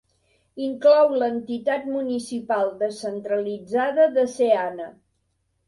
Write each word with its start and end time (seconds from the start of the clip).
Inclou 0.67 1.13
l'entitat 1.23 1.85
municipal 1.91 2.73
descentralitzada 2.81 4.11
de 4.19 4.27
Seana. 4.35 4.93